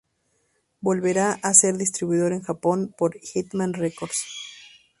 Volverá 0.79 1.33
a 1.43 1.53
ser 1.53 1.77
distribuido 1.77 2.25
en 2.25 2.41
Japón 2.41 2.91
por 2.97 3.19
Hitman 3.21 3.75
Records. 3.75 4.23